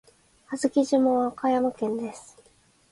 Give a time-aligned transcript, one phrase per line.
[0.49, 2.35] 小豆島は岡山県です。